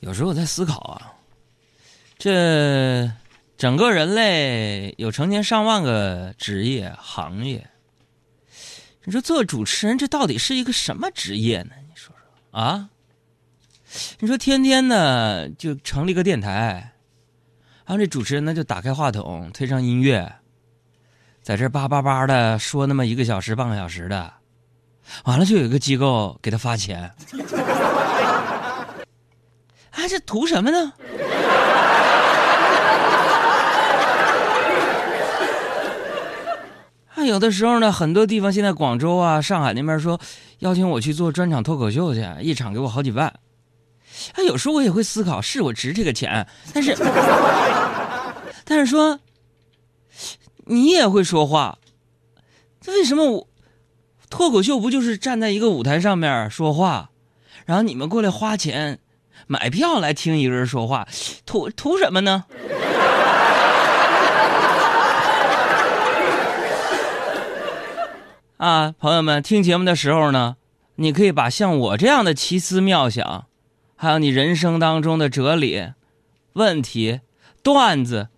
[0.00, 1.12] 有时候我在思考啊，
[2.16, 3.10] 这
[3.56, 7.68] 整个人类有成千上万个职业行业，
[9.04, 11.72] 你说做主持人这到底是一个什么职业呢？
[11.88, 12.90] 你说说啊？
[14.20, 16.92] 你说天天呢就成立个电台，
[17.84, 20.36] 然后这主持人呢就打开话筒，推上音乐，
[21.42, 24.34] 在这叭叭叭的说那么一个小时、半个小时的，
[25.24, 27.12] 完了就有一个机构给他发钱。
[29.98, 30.92] 啊，这图什么呢？
[37.16, 40.20] 啊，有的时候呢，很多地方现在广州啊、上海那边说
[40.60, 43.26] 邀请我去做专场脱口秀去，一场给我好几万。
[43.26, 43.34] 啊，
[44.46, 46.96] 有时候我也会思考，是我值这个钱，但是，
[48.64, 49.18] 但是说，
[50.66, 51.76] 你也会说话，
[52.80, 53.48] 这为什么我
[54.30, 57.10] 脱口秀不就是站在一个舞台上面说话，
[57.64, 59.00] 然后你们过来花钱？
[59.46, 61.06] 买票来听一个人说话，
[61.46, 62.44] 图图什么呢？
[68.58, 70.56] 啊，朋友们，听节目的时候呢，
[70.96, 73.46] 你可以把像我这样的奇思妙想，
[73.94, 75.92] 还有你人生当中的哲理、
[76.54, 77.20] 问题、
[77.62, 78.28] 段子，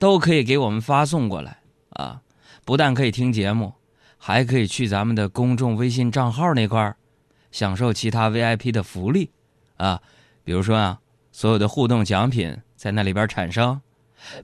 [0.00, 1.58] 都可以给我们发送过来
[1.90, 2.22] 啊！
[2.64, 3.74] 不但可以听节目，
[4.18, 6.96] 还可以去咱们的公众微信账号那块儿，
[7.52, 9.30] 享受其他 VIP 的福利
[9.76, 10.00] 啊！
[10.44, 10.98] 比如说啊，
[11.30, 13.80] 所有的互动奖品在那里边产生。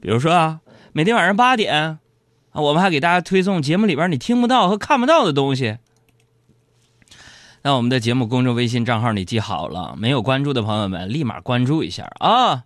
[0.00, 0.60] 比如说啊，
[0.92, 1.98] 每天晚上八点啊，
[2.52, 5.78] 我们还给大家推送节目里边你听不到和看不到的东西。
[7.62, 12.64] 那我们的节目公众微信账号你记好了，没有关注的朋友们立马关注一下啊！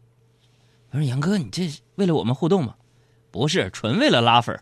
[0.91, 2.75] 我说杨哥，你这为了我们互动吗？
[3.31, 4.61] 不是，纯为了拉粉。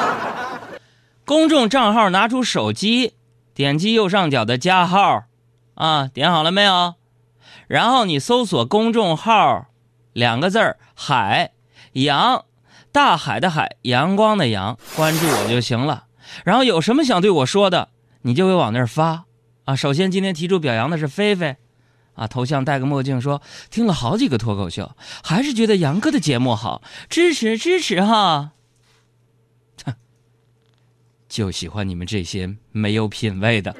[1.24, 3.14] 公众账号拿出手机，
[3.54, 5.24] 点击右上角的加号，
[5.74, 6.94] 啊，点好了没有？
[7.66, 9.66] 然后你搜索公众号，
[10.12, 11.52] 两个字儿“海
[11.92, 12.44] 阳”，
[12.90, 16.06] 大海的海，阳光的阳，关注我就行了。
[16.44, 17.90] 然后有什么想对我说的，
[18.22, 19.24] 你就会往那儿发
[19.64, 19.76] 啊。
[19.76, 21.56] 首先今天提出表扬的是菲菲，
[22.14, 28.52] 啊，头像戴个墨镜，说听了好几个脱口秀，还是觉得杨哥的节目好，支持支持哈。
[29.84, 29.94] 哼，
[31.28, 33.74] 就喜欢你们这些没有品位的。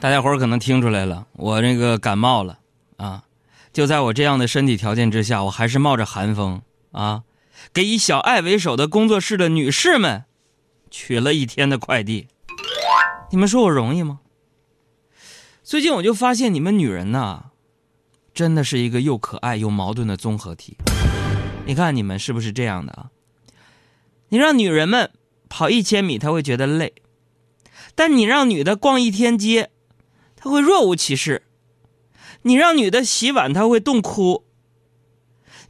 [0.00, 2.60] 大家伙儿可能听出来了，我这个感冒了
[2.98, 3.24] 啊！
[3.72, 7.24] 就在我这样的身体条件之下，我还是冒着寒风啊，
[7.72, 10.24] 给以小爱为首的工作室的女士们
[10.88, 12.28] 取了一天的快递。
[13.32, 14.20] 你们说我容易吗？
[15.64, 17.46] 最近我就发现你们女人呐，
[18.32, 20.76] 真的是一个又可爱又矛盾的综合体。
[21.66, 23.10] 你看你们是不是这样的啊？
[24.28, 25.10] 你让女人们
[25.48, 26.90] 跑一千米，她会觉得累；
[27.96, 29.70] 但你让女的逛一天街，
[30.40, 31.42] 他会若无其事，
[32.42, 34.44] 你让女的洗碗，他会冻哭。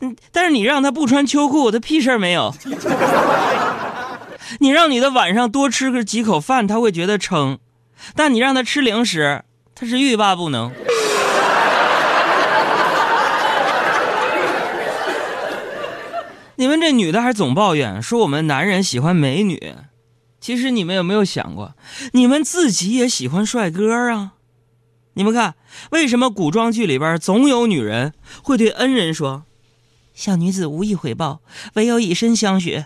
[0.01, 2.55] 嗯，但是你让他不穿秋裤，他屁事儿没有。
[4.61, 7.59] 你让女的晚上多吃个几口饭，他会觉得撑，
[8.15, 10.73] 但你让他吃零食，他是欲罢不能。
[16.57, 19.75] 你们这女的还总抱怨说我们男人喜欢美女，
[20.41, 21.75] 其实你们有没有想过，
[22.13, 24.33] 你们自己也喜欢帅哥啊？
[25.19, 25.57] 你们看，
[25.91, 29.43] 为什么古装剧里边总有女人会对恩人说
[30.15, 31.41] ：“小女子无以回报，
[31.75, 32.85] 唯有以身相许。”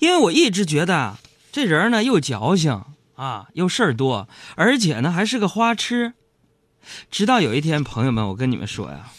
[0.00, 1.18] 因为我一直觉得
[1.52, 2.84] 这人呢又矫情
[3.14, 6.14] 啊，又事儿多，而且呢还是个花痴。
[7.10, 9.10] 直到有一天，朋友们，我跟你们说呀，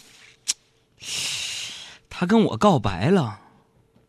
[2.08, 3.40] 他跟我告白了，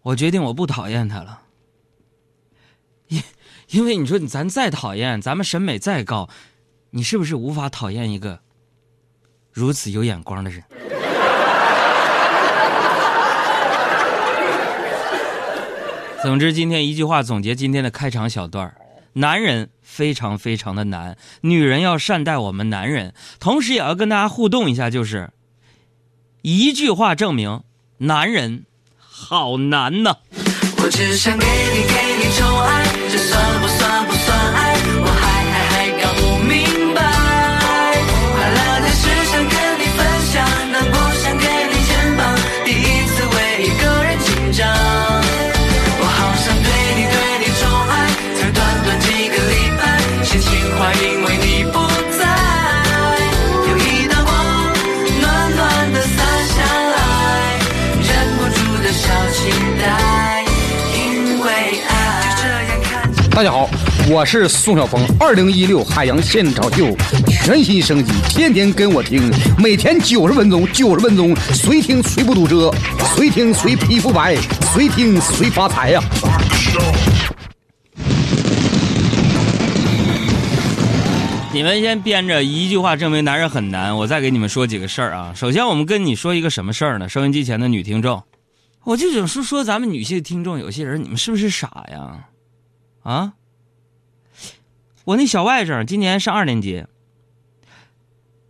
[0.01, 1.41] 我决定我不讨厌他了。
[3.07, 3.21] 因
[3.69, 6.29] 因为你说咱再讨厌，咱们审美再高，
[6.91, 8.39] 你是不是无法讨厌一个
[9.51, 10.63] 如此有眼光的人？
[16.23, 18.75] 总之，今天一句话总结今天的开场小段儿
[19.13, 25.31] 男人非常非常的难，女人要善待我们男人，同时也要跟大家互动一下，就是
[26.43, 27.63] 一句话证明
[27.97, 28.65] 男人
[28.97, 30.17] 好难呐。
[30.77, 34.07] 我只想给你给你宠爱，这算不算
[63.33, 63.69] 大家好，
[64.09, 65.01] 我是宋晓峰。
[65.17, 66.93] 二零一六海洋现场秀
[67.29, 72.69] 全新升级，天天跟我听，每天九十分钟，九十分钟，谁听谁不堵车，
[73.15, 74.35] 谁听谁皮肤白，
[74.73, 76.03] 谁听谁发财呀、
[81.53, 85.31] 你们先编着一句话证明男人很难，我再给你们说几个事儿啊。
[85.33, 87.07] 首先，我们跟你说一个什么事儿呢？
[87.07, 88.21] 收音机前的女听众，
[88.83, 92.27] 我就想说说咱们女性听众，有些人你们是不是傻呀？
[93.03, 93.33] 啊？
[95.05, 96.85] 我那小外甥今年上二年级，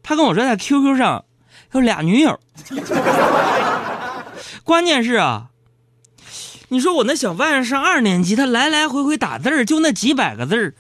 [0.04, 1.24] 他跟我说在 QQ 上
[1.72, 2.38] 有俩女友，
[4.64, 5.48] 关键是啊，
[6.68, 10.76] 你说我那小外甥上二年级，他来来回回打字儿就那几百个字儿。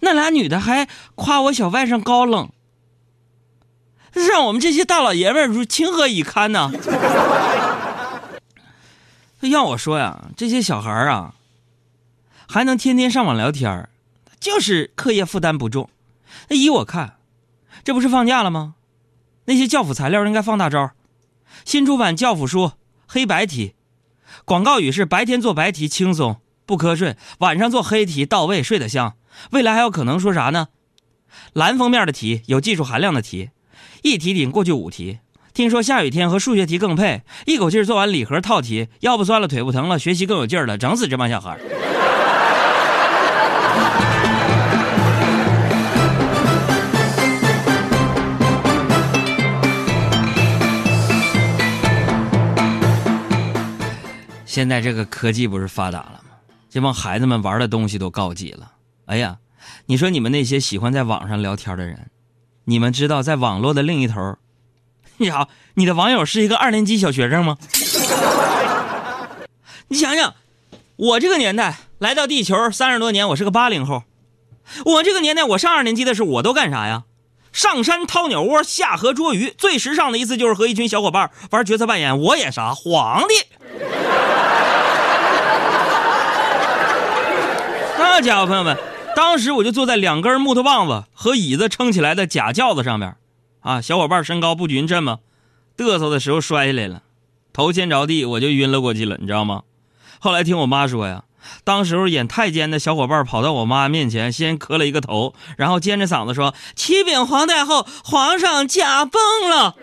[0.00, 2.50] 那俩女的还夸我小外甥高冷，
[4.12, 6.72] 让我们这些大老爷们儿如情何以堪呢？
[9.42, 11.34] 要我说呀，这些小孩儿啊，
[12.48, 13.90] 还能天天上网聊天儿
[14.40, 15.88] 就是课业负担不重。
[16.48, 17.16] 那依我看，
[17.82, 18.74] 这不是放假了吗？
[19.46, 20.92] 那些教辅材料应该放大招，
[21.64, 22.72] 新出版教辅书
[23.06, 23.74] 黑白题，
[24.44, 29.16] 广告语是白天做白题轻松不瞌睡，晚上做黑题到位睡得香。
[29.50, 30.68] 未来还有可能说啥呢？
[31.52, 33.50] 蓝封面的题，有技术含量的题，
[34.02, 35.18] 一题顶过去五题。
[35.52, 41.58] 听说下雨天和数学题更配，一口气做完礼盒套题，腰不酸了，腿不疼了，学习更有劲儿了，整死这帮小孩。
[54.54, 56.30] 现在这个科技不是发达了吗？
[56.70, 58.70] 这帮孩子们玩的东西都高级了。
[59.06, 59.38] 哎呀，
[59.86, 62.08] 你说你们那些喜欢在网上聊天的人，
[62.66, 64.36] 你们知道在网络的另一头，
[65.16, 67.58] 你好，你的网友是一个二年级小学生吗？
[69.90, 70.36] 你想想，
[70.94, 74.04] 我这个年代来到地球三十多年，我是个八零后，
[74.84, 77.02] 我这个年代我上二年级的时候，我都干啥呀？
[77.50, 83.34] 上山掏鸟窝，下河捉鱼，最时尚的一次就是和一群小伙伴玩角色扮演，我演啥皇帝。
[88.16, 88.78] 那家伙，朋友们，
[89.16, 93.16] 当时我就坐在两根木头棒子和椅子撑起来的假轿子上面，
[93.58, 95.18] 啊，小伙伴身高不匀称嘛，
[95.76, 97.02] 嘚瑟的时候摔下来了，
[97.52, 99.62] 头先着地我就晕了过去了，你知道吗？
[100.20, 101.24] 后来听我妈说呀，
[101.64, 109.20] 当时候演太监的小伙伴跑到我妈面前，先磕了一个头，然后尖着嗓子说：“启禀皇太后，皇上驾崩
[109.50, 109.74] 了。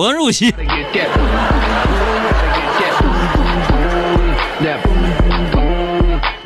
[0.00, 0.16] Boom.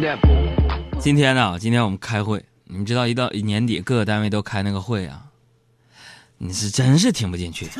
[0.01, 0.51] That boom.
[0.99, 5.27] 今天呢，今天我们开会，你们知道一到年底各个单位都开那个会啊，
[6.39, 7.69] 你是真是听不进去。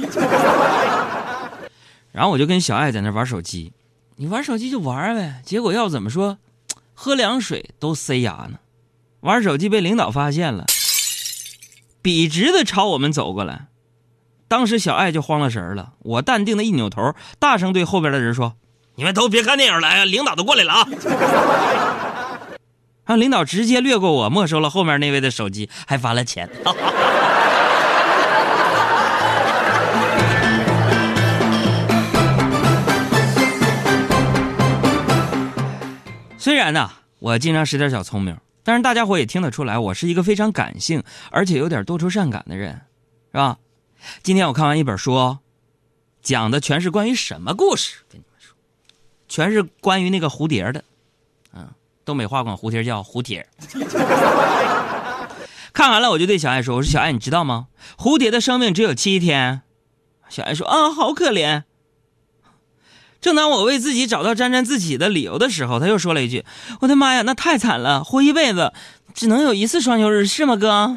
[2.13, 3.73] 然后我就跟小爱在那玩手机，
[4.15, 6.39] 你玩手机就玩呗，结果要怎么说，
[6.95, 8.61] 喝凉水都塞牙呢。
[9.23, 10.67] 玩手机被领导发现了，
[12.01, 13.67] 笔直的朝我们走过来。
[14.55, 18.55] 当时小爱就慌了神了，我淡定的一扭头，大声对后边的人说
[18.95, 20.87] ：“你们都别看电影了，哎领导都过来了啊！”
[23.05, 26.49] 让领导直接略过我，没收了后面那位的手机，还罚了钱。
[36.39, 42.83] 虽然呢，我经常使点小聪明，但是大家伙也听得出来，我是一个非常感性而且有点多愁善感的人，
[43.33, 43.57] 是吧？
[44.23, 45.39] 今天我看完一本书，
[46.23, 47.97] 讲的全是关于什么故事？
[48.09, 48.55] 跟你们说，
[49.29, 50.85] 全是关于那个蝴蝶的。
[51.55, 51.69] 嗯，
[52.05, 53.47] 东北话管蝴蝶叫蝴蝶。
[55.73, 57.67] 看完了，我就对小爱说：“我说小爱，你知道吗？
[57.99, 59.63] 蝴蝶的生命只有七天。”
[60.31, 61.65] 小爱说：“啊，好可怜。”
[63.21, 66.45] 正当我为自己找到沾沾自喜的理由的时候，他又说了一句
[66.83, 68.73] ：“我的妈呀，那太惨了，活一辈子
[69.15, 70.97] 只能有一次双休日，是吗，哥？”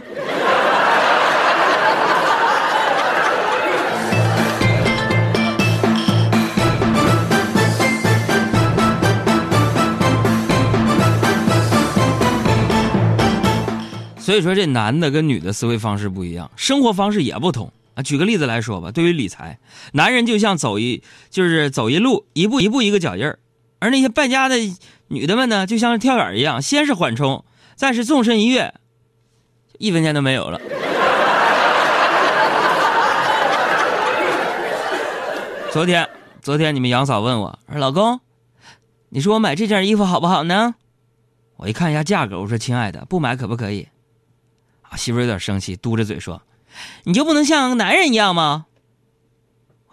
[14.28, 18.04] 所以说，这男的跟女的思维方式不一样，生活方式也不同啊。
[18.04, 19.58] 举个例子来说吧，对于理财，
[19.94, 23.40] 男人就像走一就是走一路，一步一步一个脚印儿，
[23.80, 24.58] 而那些败家的
[25.08, 27.46] 女的们呢，就像跳远一样，先是缓冲，
[27.78, 28.74] 再是纵身一跃，
[29.78, 30.60] 一分钱都没有了。
[35.72, 36.06] 昨天，
[36.42, 38.20] 昨天你们杨嫂问我说：“老公，
[39.08, 40.76] 你说我买这件衣服好不好呢？”
[41.56, 43.88] 我一看一下价格，我说：“亲爱的，不买可不可以？”
[44.96, 46.42] 媳妇有点生气，嘟着嘴说
[47.04, 48.68] ：“你就不能像个男人一样吗？”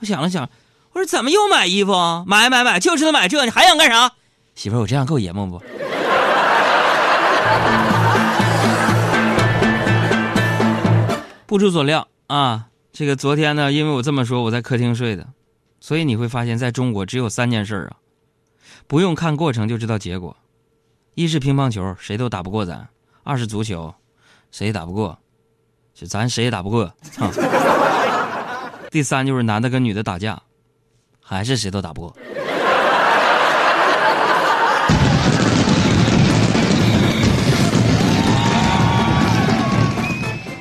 [0.01, 0.49] 我想了想，
[0.93, 1.93] 我说：“怎么又买衣服？
[2.27, 4.13] 买买买，就知道买这，你还想干啥？”
[4.55, 5.61] 媳妇，我这样够爷们不？
[11.47, 15.29] 不出所料啊，这个昨天呢，因为我这么说，我在客厅睡的，
[15.79, 17.97] 所以你会发现在中国只有三件事啊，
[18.87, 20.37] 不用看过程就知道结果：
[21.15, 22.89] 一是乒乓球，谁都打不过咱；
[23.23, 23.95] 二是足球，
[24.57, 25.19] 谁也打不过，
[25.93, 26.87] 就咱谁也打不过；
[28.89, 30.41] 第三就是男的跟女的打架，
[31.21, 32.17] 还是谁都打不过。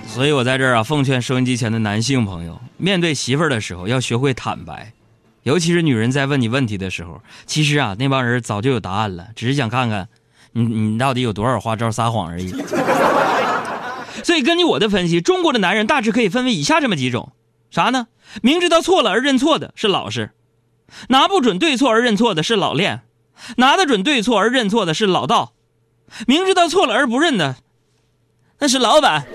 [0.07, 4.91] 所以我在这儿啊，奉劝收音机前的男性朋友，面对媳妇儿的时候要学会坦白，
[5.43, 10.09] 尤其是女人在问你问题的时候，其实啊，那帮人早就有答案了，只是想看看
[10.53, 12.51] 你你到底有多少花招撒谎而已。
[14.23, 17.31] 所以根据我的分析，中国的男人大致可以分为以下这么几种：
[17.71, 18.07] 啥呢？
[18.41, 20.31] 明知道错了而认错的是老实，
[21.09, 23.01] 拿不准对错而认错的是老练，
[23.57, 25.53] 拿得准对错而认错的是老道，
[26.27, 27.55] 明知道错了而不认的
[28.59, 29.25] 那是老板。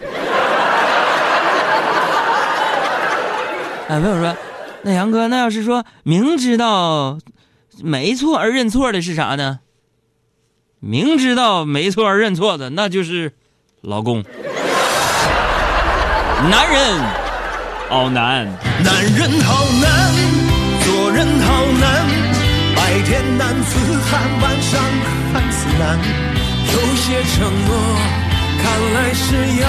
[3.89, 4.37] 哎，朋友说，
[4.83, 7.19] 那杨哥，那要是说明知道
[7.83, 9.61] 没错而认错的是啥呢？
[10.81, 13.33] 明知道没错而认错的，那就是
[13.81, 14.25] 老公。
[16.47, 16.79] 男人
[17.91, 18.47] 好难，
[18.85, 20.15] 男人好难，
[20.85, 22.07] 做人好难，
[22.77, 23.75] 白天男子
[24.09, 24.81] 汉，晚上
[25.35, 25.99] 汉子难。
[26.71, 27.71] 有些承诺
[28.63, 28.65] 看
[28.95, 29.27] 来是
[29.61, 29.67] 要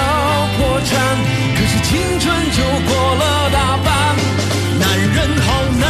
[0.56, 0.94] 破产，
[1.56, 3.88] 可是青春就过了大半。
[4.78, 5.48] 男人好
[5.80, 5.84] 难，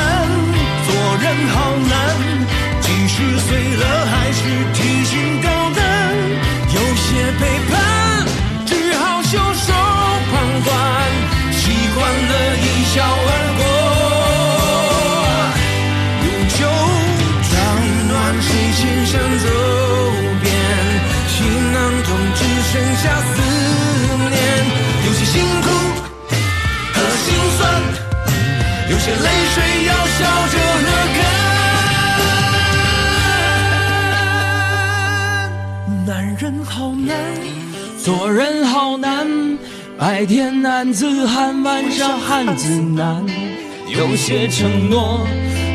[0.87, 0.89] 做
[1.21, 1.57] 人好
[1.91, 1.93] 难，
[2.81, 4.13] 几十岁了还
[40.01, 43.23] 白天男子汉，晚上汉子难。
[43.87, 45.27] 有些承诺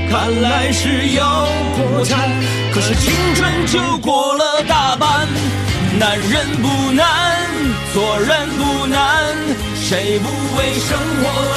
[0.09, 2.27] 看来是要破产，
[2.73, 5.27] 可是青春就过了大半。
[5.99, 7.37] 男人不难，
[7.93, 9.35] 做人不难，
[9.75, 10.27] 谁不
[10.57, 11.54] 为生活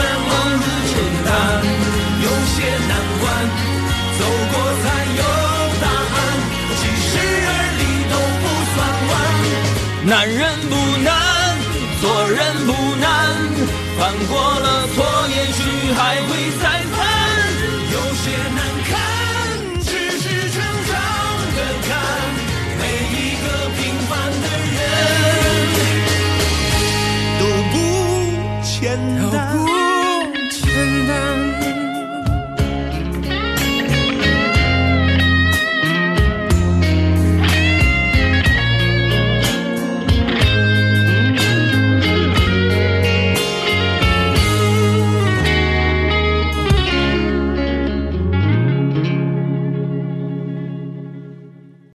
[28.99, 29.68] 简单。